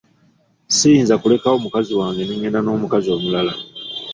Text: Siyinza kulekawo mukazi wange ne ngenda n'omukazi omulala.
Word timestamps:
Siyinza 0.77 1.15
kulekawo 1.21 1.55
mukazi 1.63 1.93
wange 1.99 2.21
ne 2.25 2.35
ngenda 2.37 2.59
n'omukazi 2.61 3.07
omulala. 3.15 3.53